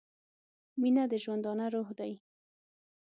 •مینه 0.81 1.03
د 1.11 1.13
ژوندانه 1.23 1.65
روح 1.73 1.89
دی. 1.99 2.13